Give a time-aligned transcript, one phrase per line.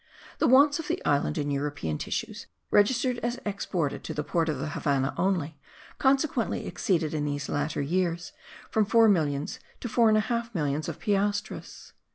[0.39, 4.57] The wants of the island, in European tissues, registered as exported to the port of
[4.57, 5.59] the Havannah only,
[5.99, 8.33] consequently exceeded, in these latter years,
[8.71, 11.93] from four millions to four and a half millions of piastres.